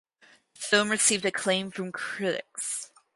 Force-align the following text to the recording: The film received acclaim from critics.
The 0.55 0.59
film 0.59 0.89
received 0.89 1.25
acclaim 1.25 1.69
from 1.69 1.91
critics. 1.91 2.89